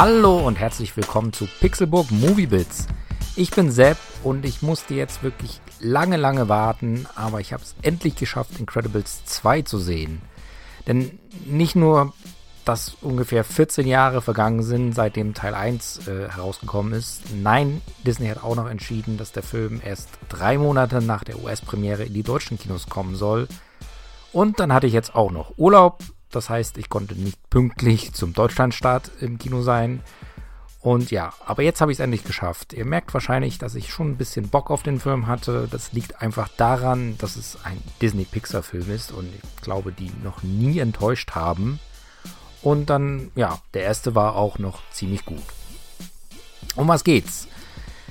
[0.00, 2.86] Hallo und herzlich willkommen zu Pixelburg Movie Bits.
[3.34, 7.74] Ich bin Sepp und ich musste jetzt wirklich lange, lange warten, aber ich habe es
[7.82, 10.22] endlich geschafft, Incredibles 2 zu sehen.
[10.86, 12.12] Denn nicht nur,
[12.64, 17.22] dass ungefähr 14 Jahre vergangen sind, seitdem Teil 1 äh, herausgekommen ist.
[17.34, 22.04] Nein, Disney hat auch noch entschieden, dass der Film erst drei Monate nach der US-Premiere
[22.04, 23.48] in die deutschen Kinos kommen soll.
[24.32, 26.04] Und dann hatte ich jetzt auch noch Urlaub.
[26.30, 30.02] Das heißt, ich konnte nicht pünktlich zum Deutschlandstart im Kino sein.
[30.80, 32.72] Und ja, aber jetzt habe ich es endlich geschafft.
[32.72, 35.68] Ihr merkt wahrscheinlich, dass ich schon ein bisschen Bock auf den Film hatte.
[35.70, 40.78] Das liegt einfach daran, dass es ein Disney-Pixar-Film ist und ich glaube, die noch nie
[40.78, 41.80] enttäuscht haben.
[42.62, 45.42] Und dann, ja, der erste war auch noch ziemlich gut.
[46.76, 47.48] Um was geht's?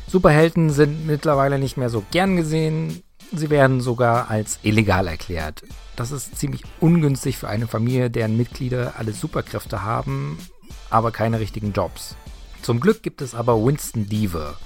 [0.08, 3.04] Superhelden sind mittlerweile nicht mehr so gern gesehen.
[3.34, 5.64] Sie werden sogar als illegal erklärt.
[5.96, 10.38] Das ist ziemlich ungünstig für eine Familie, deren Mitglieder alle Superkräfte haben,
[10.90, 12.16] aber keine richtigen Jobs.
[12.62, 14.58] Zum Glück gibt es aber Winston Deaver.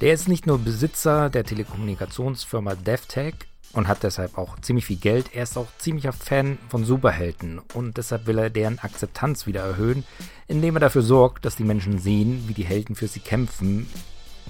[0.00, 3.34] Der ist nicht nur Besitzer der Telekommunikationsfirma DevTech
[3.72, 7.96] und hat deshalb auch ziemlich viel Geld, er ist auch ziemlicher Fan von Superhelden und
[7.96, 10.04] deshalb will er deren Akzeptanz wieder erhöhen,
[10.46, 13.88] indem er dafür sorgt, dass die Menschen sehen, wie die Helden für sie kämpfen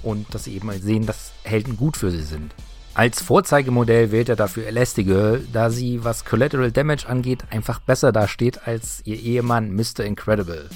[0.03, 2.53] und dass sie eben sehen, dass Helden gut für sie sind.
[2.99, 8.67] Als Vorzeigemodell wählt er dafür Elastigirl, da sie, was Collateral Damage angeht, einfach besser dasteht
[8.67, 10.01] als ihr Ehemann Mr.
[10.01, 10.67] Incredible.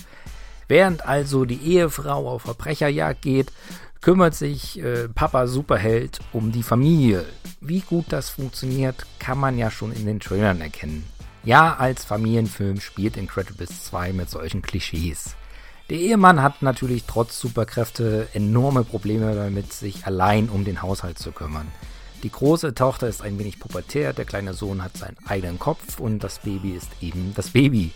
[0.69, 3.51] Während also die Ehefrau auf Verbrecherjagd geht,
[3.99, 7.25] kümmert sich äh, Papa Superheld um die Familie.
[7.59, 11.03] Wie gut das funktioniert, kann man ja schon in den Trailern erkennen.
[11.43, 15.35] Ja, als Familienfilm spielt Incredibles 2 mit solchen Klischees.
[15.89, 21.33] Der Ehemann hat natürlich trotz Superkräfte enorme Probleme damit, sich allein um den Haushalt zu
[21.33, 21.67] kümmern.
[22.23, 26.23] Die große Tochter ist ein wenig pubertär, der kleine Sohn hat seinen eigenen Kopf und
[26.23, 27.91] das Baby ist eben das Baby.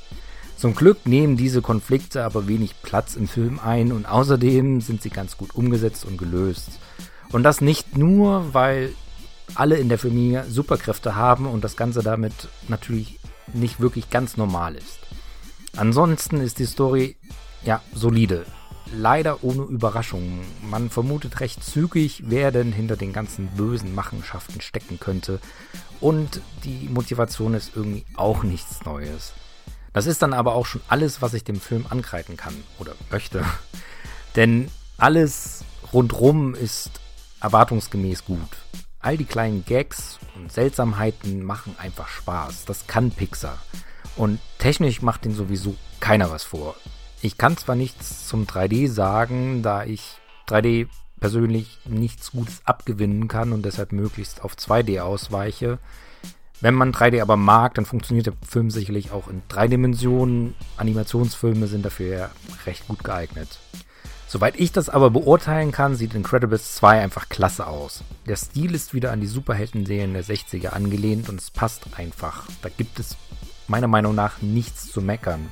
[0.58, 5.12] Zum Glück nehmen diese Konflikte aber wenig Platz im Film ein und außerdem sind sie
[5.12, 6.72] ganz gut umgesetzt und gelöst.
[7.32, 8.94] Und das nicht nur, weil
[9.56, 12.34] alle in der Familie Superkräfte haben und das Ganze damit
[12.68, 13.20] natürlich
[13.54, 15.00] nicht wirklich ganz normal ist.
[15.78, 17.16] Ansonsten ist die Story
[17.64, 18.46] ja solide.
[18.94, 20.42] Leider ohne Überraschungen.
[20.62, 25.40] Man vermutet recht zügig, wer denn hinter den ganzen bösen Machenschaften stecken könnte.
[26.00, 29.34] Und die Motivation ist irgendwie auch nichts Neues.
[29.94, 33.44] Das ist dann aber auch schon alles, was ich dem Film angreifen kann oder möchte.
[34.36, 36.92] Denn alles rundrum ist
[37.42, 38.58] erwartungsgemäß gut.
[39.00, 42.66] All die kleinen Gags und Seltsamheiten machen einfach Spaß.
[42.66, 43.58] Das kann Pixar.
[44.16, 46.76] Und technisch macht den sowieso keiner was vor.
[47.22, 50.18] Ich kann zwar nichts zum 3D sagen, da ich
[50.48, 50.88] 3D
[51.20, 55.80] persönlich nichts Gutes abgewinnen kann und deshalb möglichst auf 2D ausweiche.
[56.62, 60.56] Wenn man 3D aber mag, dann funktioniert der Film sicherlich auch in drei Dimensionen.
[60.78, 62.30] Animationsfilme sind dafür
[62.66, 63.60] recht gut geeignet.
[64.28, 68.04] Soweit ich das aber beurteilen kann, sieht Incredibles 2 einfach klasse aus.
[68.28, 72.48] Der Stil ist wieder an die Superhelden-Serien der 60er angelehnt und es passt einfach.
[72.62, 73.16] Da gibt es
[73.68, 75.48] meiner Meinung nach nichts zu meckern.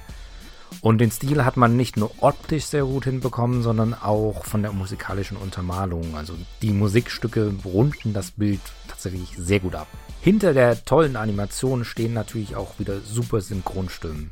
[0.86, 4.72] Und den Stil hat man nicht nur optisch sehr gut hinbekommen, sondern auch von der
[4.72, 6.16] musikalischen Untermalung.
[6.16, 9.88] Also die Musikstücke runden das Bild tatsächlich sehr gut ab.
[10.22, 14.30] Hinter der tollen Animation stehen natürlich auch wieder super Synchronstimmen.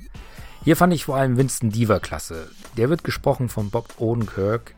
[0.64, 2.52] Hier fand ich vor allem Winston Deaver klasse.
[2.78, 4.76] Der wird gesprochen von Bob Odenkirk,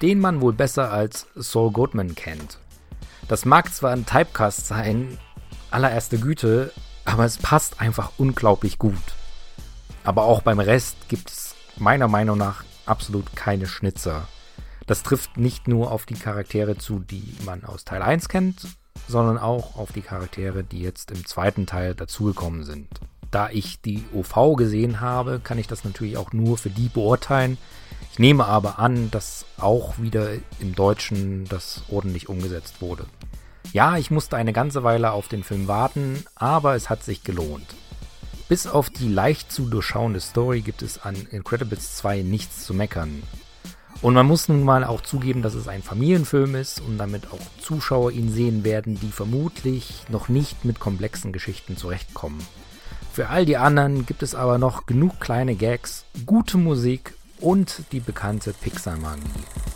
[0.00, 2.58] den man wohl besser als Saul Goodman kennt.
[3.28, 5.18] Das mag zwar ein Typecast sein,
[5.70, 6.72] allererste Güte,
[7.04, 9.17] aber es passt einfach unglaublich gut.
[10.08, 14.26] Aber auch beim Rest gibt es meiner Meinung nach absolut keine Schnitzer.
[14.86, 18.68] Das trifft nicht nur auf die Charaktere zu, die man aus Teil 1 kennt,
[19.06, 22.88] sondern auch auf die Charaktere, die jetzt im zweiten Teil dazugekommen sind.
[23.30, 27.58] Da ich die OV gesehen habe, kann ich das natürlich auch nur für die beurteilen.
[28.10, 33.04] Ich nehme aber an, dass auch wieder im Deutschen das ordentlich umgesetzt wurde.
[33.74, 37.74] Ja, ich musste eine ganze Weile auf den Film warten, aber es hat sich gelohnt.
[38.48, 43.22] Bis auf die leicht zu durchschauende Story gibt es an Incredibles 2 nichts zu meckern.
[44.00, 47.40] Und man muss nun mal auch zugeben, dass es ein Familienfilm ist und damit auch
[47.60, 52.40] Zuschauer ihn sehen werden, die vermutlich noch nicht mit komplexen Geschichten zurechtkommen.
[53.12, 58.00] Für all die anderen gibt es aber noch genug kleine Gags, gute Musik und die
[58.00, 59.67] bekannte Pixar-Magie.